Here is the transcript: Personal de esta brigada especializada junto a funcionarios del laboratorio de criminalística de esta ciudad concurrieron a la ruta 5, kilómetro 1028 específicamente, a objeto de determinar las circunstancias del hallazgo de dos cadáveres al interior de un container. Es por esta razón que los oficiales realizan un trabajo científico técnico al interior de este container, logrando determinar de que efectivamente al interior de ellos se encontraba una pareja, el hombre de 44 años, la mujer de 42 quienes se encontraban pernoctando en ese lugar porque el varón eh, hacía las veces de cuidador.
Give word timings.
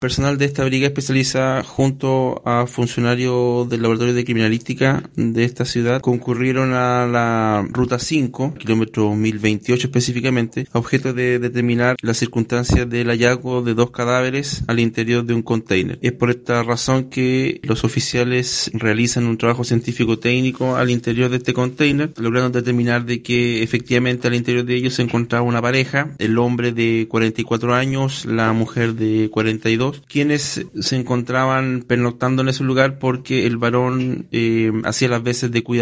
Personal 0.00 0.38
de 0.38 0.46
esta 0.46 0.64
brigada 0.64 0.88
especializada 0.88 1.62
junto 1.62 2.40
a 2.46 2.66
funcionarios 2.66 3.68
del 3.68 3.82
laboratorio 3.82 4.14
de 4.14 4.24
criminalística 4.24 5.02
de 5.14 5.44
esta 5.44 5.66
ciudad 5.66 6.00
concurrieron 6.00 6.72
a 6.72 7.06
la 7.06 7.68
ruta 7.70 7.98
5, 7.98 8.54
kilómetro 8.54 9.14
1028 9.14 9.88
específicamente, 9.88 10.66
a 10.72 10.78
objeto 10.78 11.12
de 11.12 11.38
determinar 11.38 11.96
las 12.00 12.16
circunstancias 12.16 12.88
del 12.88 13.08
hallazgo 13.08 13.60
de 13.60 13.74
dos 13.74 13.90
cadáveres 13.90 14.64
al 14.68 14.80
interior 14.80 15.22
de 15.26 15.34
un 15.34 15.42
container. 15.42 15.98
Es 16.00 16.12
por 16.12 16.30
esta 16.30 16.62
razón 16.62 17.10
que 17.10 17.60
los 17.62 17.84
oficiales 17.84 18.70
realizan 18.72 19.26
un 19.26 19.36
trabajo 19.36 19.64
científico 19.64 20.18
técnico 20.18 20.76
al 20.76 20.88
interior 20.88 21.28
de 21.28 21.36
este 21.36 21.52
container, 21.52 22.10
logrando 22.16 22.58
determinar 22.58 23.04
de 23.04 23.20
que 23.20 23.62
efectivamente 23.62 24.28
al 24.28 24.34
interior 24.34 24.64
de 24.64 24.76
ellos 24.76 24.94
se 24.94 25.02
encontraba 25.02 25.44
una 25.44 25.60
pareja, 25.60 26.14
el 26.16 26.38
hombre 26.38 26.72
de 26.72 27.06
44 27.06 27.74
años, 27.74 28.24
la 28.24 28.54
mujer 28.54 28.94
de 28.94 29.28
42 29.30 29.89
quienes 30.08 30.66
se 30.80 30.96
encontraban 30.96 31.84
pernoctando 31.86 32.42
en 32.42 32.48
ese 32.48 32.64
lugar 32.64 32.98
porque 32.98 33.46
el 33.46 33.56
varón 33.56 34.26
eh, 34.32 34.72
hacía 34.84 35.08
las 35.08 35.22
veces 35.22 35.50
de 35.50 35.62
cuidador. 35.62 35.80